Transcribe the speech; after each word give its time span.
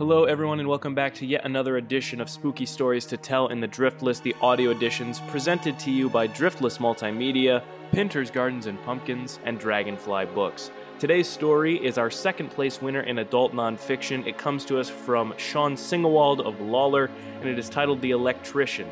Hello, 0.00 0.24
everyone, 0.24 0.60
and 0.60 0.68
welcome 0.68 0.94
back 0.94 1.14
to 1.14 1.26
yet 1.26 1.44
another 1.44 1.76
edition 1.76 2.20
of 2.20 2.28
Spooky 2.28 2.66
Stories 2.66 3.06
to 3.06 3.16
Tell 3.16 3.48
in 3.48 3.60
the 3.60 3.68
Driftless, 3.68 4.22
the 4.22 4.34
audio 4.42 4.70
editions 4.70 5.20
presented 5.28 5.78
to 5.78 5.90
you 5.90 6.10
by 6.10 6.26
Driftless 6.26 6.78
Multimedia, 6.78 7.62
Pinter's 7.92 8.30
Gardens 8.30 8.66
and 8.66 8.82
Pumpkins, 8.82 9.38
and 9.44 9.58
Dragonfly 9.58 10.26
Books. 10.34 10.70
Today's 10.98 11.28
story 11.28 11.82
is 11.82 11.96
our 11.96 12.10
second 12.10 12.50
place 12.50 12.82
winner 12.82 13.00
in 13.00 13.18
adult 13.18 13.54
nonfiction. 13.54 14.26
It 14.26 14.36
comes 14.36 14.64
to 14.66 14.78
us 14.78 14.90
from 14.90 15.32
Sean 15.38 15.74
Singewald 15.74 16.40
of 16.40 16.60
Lawler, 16.60 17.10
and 17.40 17.48
it 17.48 17.58
is 17.58 17.70
titled 17.70 18.02
The 18.02 18.10
Electrician. 18.10 18.88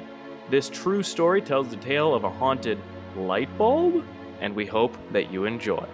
This 0.48 0.70
true 0.70 1.02
story 1.02 1.42
tells 1.42 1.68
the 1.68 1.76
tale 1.76 2.14
of 2.14 2.24
a 2.24 2.30
haunted 2.30 2.78
light 3.16 3.48
bulb, 3.58 4.04
and 4.40 4.54
we 4.54 4.66
hope 4.66 4.96
that 5.12 5.32
you 5.32 5.44
enjoy. 5.44 5.86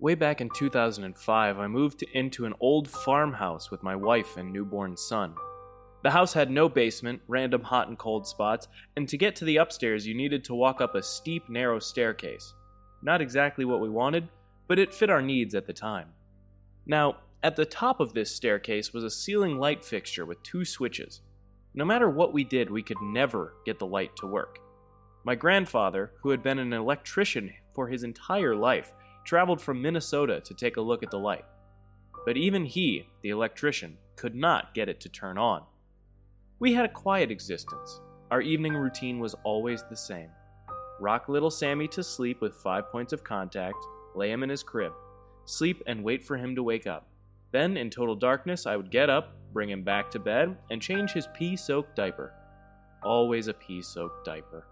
Way 0.00 0.14
back 0.14 0.40
in 0.40 0.48
2005, 0.48 1.58
I 1.58 1.66
moved 1.66 2.02
into 2.14 2.46
an 2.46 2.54
old 2.58 2.88
farmhouse 2.88 3.70
with 3.70 3.82
my 3.82 3.94
wife 3.94 4.38
and 4.38 4.50
newborn 4.50 4.96
son. 4.96 5.34
The 6.02 6.10
house 6.10 6.32
had 6.32 6.50
no 6.50 6.70
basement, 6.70 7.20
random 7.28 7.62
hot 7.62 7.88
and 7.88 7.98
cold 7.98 8.26
spots, 8.26 8.66
and 8.96 9.06
to 9.10 9.18
get 9.18 9.36
to 9.36 9.44
the 9.44 9.58
upstairs, 9.58 10.06
you 10.06 10.14
needed 10.14 10.42
to 10.44 10.54
walk 10.54 10.80
up 10.80 10.94
a 10.94 11.02
steep, 11.02 11.50
narrow 11.50 11.78
staircase. 11.78 12.54
Not 13.02 13.20
exactly 13.20 13.66
what 13.66 13.82
we 13.82 13.90
wanted, 13.90 14.28
but 14.68 14.78
it 14.78 14.94
fit 14.94 15.10
our 15.10 15.20
needs 15.20 15.54
at 15.54 15.66
the 15.66 15.74
time. 15.74 16.08
Now, 16.86 17.16
at 17.42 17.56
the 17.56 17.64
top 17.64 18.00
of 18.00 18.12
this 18.12 18.34
staircase 18.34 18.92
was 18.92 19.04
a 19.04 19.10
ceiling 19.10 19.58
light 19.58 19.82
fixture 19.82 20.26
with 20.26 20.42
two 20.42 20.64
switches. 20.64 21.22
No 21.74 21.84
matter 21.84 22.10
what 22.10 22.32
we 22.32 22.44
did, 22.44 22.70
we 22.70 22.82
could 22.82 23.00
never 23.00 23.54
get 23.64 23.78
the 23.78 23.86
light 23.86 24.14
to 24.16 24.26
work. 24.26 24.58
My 25.24 25.34
grandfather, 25.34 26.12
who 26.22 26.30
had 26.30 26.42
been 26.42 26.58
an 26.58 26.72
electrician 26.72 27.52
for 27.74 27.88
his 27.88 28.02
entire 28.02 28.54
life, 28.54 28.92
traveled 29.24 29.60
from 29.60 29.80
Minnesota 29.80 30.40
to 30.40 30.54
take 30.54 30.76
a 30.76 30.82
look 30.82 31.02
at 31.02 31.10
the 31.10 31.18
light. 31.18 31.44
But 32.26 32.36
even 32.36 32.64
he, 32.64 33.06
the 33.22 33.30
electrician, 33.30 33.96
could 34.16 34.34
not 34.34 34.74
get 34.74 34.88
it 34.88 35.00
to 35.00 35.08
turn 35.08 35.38
on. 35.38 35.62
We 36.58 36.74
had 36.74 36.84
a 36.84 36.90
quiet 36.92 37.30
existence. 37.30 38.00
Our 38.30 38.42
evening 38.42 38.74
routine 38.74 39.18
was 39.18 39.34
always 39.44 39.82
the 39.88 39.96
same 39.96 40.28
rock 41.00 41.30
little 41.30 41.50
Sammy 41.50 41.88
to 41.88 42.04
sleep 42.04 42.42
with 42.42 42.54
five 42.56 42.92
points 42.92 43.14
of 43.14 43.24
contact, 43.24 43.78
lay 44.14 44.30
him 44.30 44.42
in 44.42 44.50
his 44.50 44.62
crib, 44.62 44.92
sleep 45.46 45.82
and 45.86 46.04
wait 46.04 46.22
for 46.22 46.36
him 46.36 46.54
to 46.54 46.62
wake 46.62 46.86
up. 46.86 47.09
Then, 47.52 47.76
in 47.76 47.90
total 47.90 48.14
darkness, 48.14 48.66
I 48.66 48.76
would 48.76 48.90
get 48.90 49.10
up, 49.10 49.34
bring 49.52 49.70
him 49.70 49.82
back 49.82 50.10
to 50.12 50.18
bed, 50.18 50.56
and 50.70 50.80
change 50.80 51.12
his 51.12 51.28
pee 51.34 51.56
soaked 51.56 51.96
diaper. 51.96 52.32
Always 53.02 53.48
a 53.48 53.54
pee 53.54 53.82
soaked 53.82 54.24
diaper. 54.24 54.66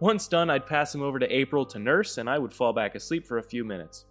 Once 0.00 0.26
done, 0.26 0.50
I'd 0.50 0.66
pass 0.66 0.94
him 0.94 1.02
over 1.02 1.18
to 1.18 1.32
April 1.32 1.64
to 1.66 1.78
nurse, 1.78 2.18
and 2.18 2.28
I 2.28 2.38
would 2.38 2.52
fall 2.52 2.72
back 2.72 2.94
asleep 2.94 3.26
for 3.26 3.38
a 3.38 3.42
few 3.42 3.64
minutes. 3.64 4.06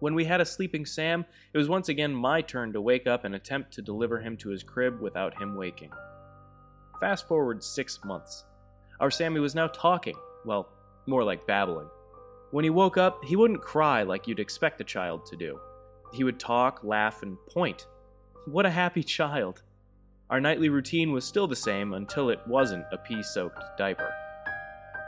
When 0.00 0.14
we 0.14 0.24
had 0.24 0.40
a 0.40 0.46
sleeping 0.46 0.86
Sam, 0.86 1.24
it 1.52 1.58
was 1.58 1.68
once 1.68 1.88
again 1.88 2.14
my 2.14 2.40
turn 2.40 2.72
to 2.72 2.80
wake 2.80 3.06
up 3.06 3.24
and 3.24 3.34
attempt 3.34 3.72
to 3.74 3.82
deliver 3.82 4.20
him 4.20 4.36
to 4.38 4.48
his 4.48 4.62
crib 4.62 5.00
without 5.00 5.40
him 5.40 5.56
waking. 5.56 5.90
Fast 7.00 7.28
forward 7.28 7.62
six 7.62 8.00
months. 8.04 8.44
Our 9.00 9.10
Sammy 9.10 9.40
was 9.40 9.54
now 9.54 9.68
talking, 9.68 10.16
well, 10.44 10.68
more 11.06 11.24
like 11.24 11.46
babbling. 11.46 11.88
When 12.50 12.64
he 12.64 12.70
woke 12.70 12.96
up, 12.96 13.24
he 13.24 13.36
wouldn't 13.36 13.60
cry 13.60 14.02
like 14.02 14.26
you'd 14.26 14.40
expect 14.40 14.80
a 14.80 14.84
child 14.84 15.26
to 15.26 15.36
do. 15.36 15.60
He 16.12 16.24
would 16.24 16.40
talk, 16.40 16.80
laugh, 16.82 17.22
and 17.22 17.36
point. 17.48 17.86
What 18.46 18.66
a 18.66 18.70
happy 18.70 19.02
child. 19.02 19.62
Our 20.30 20.40
nightly 20.40 20.68
routine 20.68 21.12
was 21.12 21.24
still 21.24 21.46
the 21.46 21.56
same 21.56 21.94
until 21.94 22.30
it 22.30 22.40
wasn't 22.46 22.84
a 22.92 22.98
pee 22.98 23.22
soaked 23.22 23.62
diaper. 23.78 24.12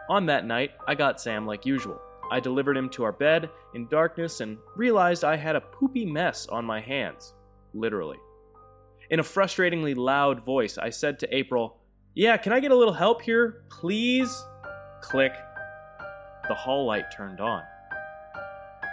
On 0.08 0.26
that 0.26 0.46
night, 0.46 0.72
I 0.86 0.94
got 0.94 1.20
Sam 1.20 1.46
like 1.46 1.66
usual. 1.66 2.00
I 2.30 2.40
delivered 2.40 2.76
him 2.76 2.88
to 2.90 3.04
our 3.04 3.12
bed 3.12 3.50
in 3.74 3.88
darkness 3.88 4.40
and 4.40 4.58
realized 4.76 5.24
I 5.24 5.36
had 5.36 5.56
a 5.56 5.60
poopy 5.60 6.06
mess 6.06 6.46
on 6.46 6.64
my 6.64 6.80
hands. 6.80 7.34
Literally. 7.74 8.18
In 9.10 9.20
a 9.20 9.24
frustratingly 9.24 9.96
loud 9.96 10.44
voice, 10.44 10.78
I 10.78 10.90
said 10.90 11.18
to 11.20 11.36
April, 11.36 11.78
Yeah, 12.14 12.36
can 12.36 12.52
I 12.52 12.60
get 12.60 12.70
a 12.70 12.76
little 12.76 12.94
help 12.94 13.22
here, 13.22 13.64
please? 13.68 14.44
Click. 15.00 15.32
The 16.48 16.54
hall 16.54 16.86
light 16.86 17.10
turned 17.10 17.40
on. 17.40 17.62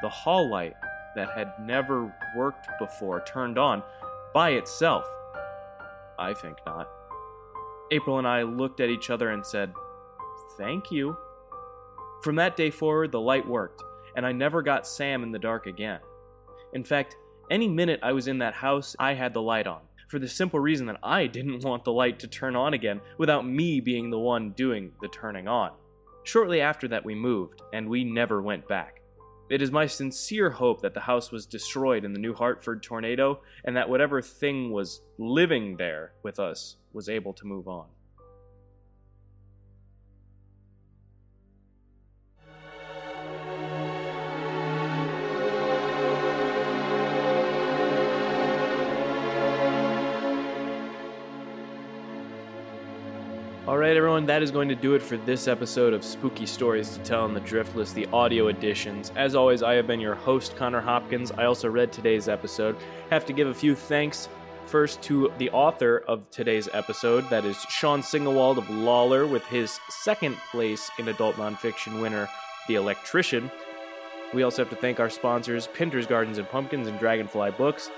The 0.02 0.10
hall 0.10 0.50
light 0.50 0.74
that 1.18 1.32
had 1.32 1.54
never 1.60 2.14
worked 2.36 2.68
before 2.80 3.24
turned 3.26 3.58
on 3.58 3.84
by 4.34 4.52
itself. 4.52 5.06
I 6.18 6.34
think 6.34 6.58
not. 6.66 6.90
April 7.92 8.18
and 8.20 8.28
I 8.28 8.44
looked 8.44 8.80
at 8.80 8.90
each 8.90 9.10
other 9.10 9.30
and 9.30 9.46
said, 9.46 9.74
Thank 10.58 10.92
you. 10.92 11.18
From 12.22 12.36
that 12.36 12.56
day 12.56 12.70
forward, 12.70 13.12
the 13.12 13.20
light 13.20 13.48
worked, 13.48 13.84
and 14.16 14.26
I 14.26 14.32
never 14.32 14.62
got 14.62 14.88
Sam 14.88 15.24
in 15.24 15.32
the 15.32 15.40
dark 15.40 15.68
again. 15.68 16.00
In 16.74 16.84
fact, 16.84 17.16
any 17.50 17.68
minute 17.68 18.00
I 18.04 18.12
was 18.12 18.28
in 18.28 18.40
that 18.40 18.56
house, 18.56 18.96
I 19.00 19.14
had 19.14 19.34
the 19.34 19.42
light 19.42 19.68
on, 19.68 19.82
for 20.10 20.20
the 20.20 20.28
simple 20.28 20.60
reason 20.60 20.86
that 20.88 21.00
I 21.02 21.28
didn't 21.28 21.64
want 21.64 21.84
the 21.84 21.94
light 21.94 22.20
to 22.20 22.28
turn 22.28 22.56
on 22.56 22.74
again 22.74 23.02
without 23.18 23.48
me 23.48 23.80
being 23.80 24.10
the 24.10 24.20
one 24.20 24.52
doing 24.52 24.92
the 25.02 25.08
turning 25.08 25.48
on. 25.48 25.72
Shortly 26.24 26.60
after 26.60 26.88
that, 26.90 27.06
we 27.06 27.16
moved, 27.16 27.62
and 27.72 27.88
we 27.88 28.04
never 28.04 28.42
went 28.42 28.68
back. 28.68 28.97
It 29.50 29.62
is 29.62 29.72
my 29.72 29.88
sincere 29.88 30.50
hope 30.50 30.82
that 30.82 30.94
the 30.94 31.02
house 31.02 31.32
was 31.32 31.46
destroyed 31.46 32.04
in 32.04 32.12
the 32.12 32.20
New 32.20 32.34
Hartford 32.34 32.84
tornado, 32.84 33.42
and 33.64 33.78
that 33.78 33.90
whatever 33.90 34.22
thing 34.22 34.72
was 34.72 35.02
living 35.18 35.78
there 35.78 36.12
with 36.22 36.38
us 36.38 36.76
was 36.92 37.08
able 37.08 37.34
to 37.34 37.46
move 37.46 37.68
on. 37.68 37.88
All 53.68 53.78
right, 53.78 53.98
everyone, 53.98 54.26
that 54.28 54.42
is 54.42 54.50
going 54.50 54.70
to 54.70 54.76
do 54.76 54.94
it 54.94 55.02
for 55.02 55.18
this 55.18 55.46
episode 55.46 55.92
of 55.94 56.02
Spooky 56.02 56.46
Stories 56.46 56.92
to 56.92 57.00
Tell 57.00 57.26
on 57.26 57.34
the 57.34 57.42
Driftless, 57.42 57.94
the 57.94 58.06
audio 58.14 58.48
editions. 58.48 59.12
As 59.18 59.36
always, 59.36 59.62
I 59.62 59.74
have 59.74 59.86
been 59.86 60.00
your 60.00 60.16
host, 60.16 60.56
Connor 60.56 60.80
Hopkins. 60.80 61.34
I 61.34 61.44
also 61.44 61.68
read 61.68 61.92
today's 61.92 62.30
episode. 62.30 62.78
Have 63.10 63.26
to 63.26 63.34
give 63.34 63.50
a 63.50 63.54
few 63.54 63.76
thanks 63.76 64.30
first 64.68 65.02
to 65.02 65.34
the 65.38 65.50
author 65.50 66.06
of 66.08 66.30
today's 66.30 66.70
episode, 66.72 67.30
that 67.30 67.44
is 67.44 67.58
Sean 67.68 68.02
Singewald 68.02 68.58
of 68.58 68.70
Lawler, 68.70 69.28
with 69.28 69.44
his 69.48 69.82
second 69.90 70.38
place 70.50 70.90
in 70.98 71.10
adult 71.10 71.36
nonfiction 71.36 72.02
winner, 72.02 72.30
The 72.70 72.76
Electrician. 72.76 73.52
We 74.34 74.44
also 74.44 74.64
have 74.64 74.70
to 74.70 74.78
thank 74.78 75.02
our 75.02 75.10
sponsors, 75.10 75.68
Pinter's 75.68 76.08
Gardens 76.08 76.38
and 76.38 76.48
Pumpkins 76.48 76.88
and 76.88 76.98
Dragonfly 77.00 77.52
Books. 77.58 77.92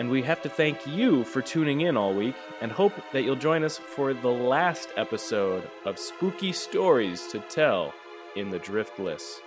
And 0.00 0.10
we 0.10 0.22
have 0.22 0.42
to 0.42 0.48
thank 0.48 0.86
you 0.86 1.22
for 1.24 1.40
tuning 1.40 1.82
in 1.82 1.96
all 1.96 2.12
week 2.12 2.34
and 2.60 2.72
hope 2.72 2.92
that 3.12 3.22
you'll 3.22 3.36
join 3.36 3.62
us 3.62 3.78
for 3.78 4.12
the 4.12 4.28
last 4.28 4.88
episode 4.96 5.70
of 5.84 5.98
Spooky 5.98 6.52
Stories 6.52 7.28
to 7.28 7.38
Tell 7.38 7.94
in 8.34 8.50
the 8.50 8.58
Driftless. 8.58 9.40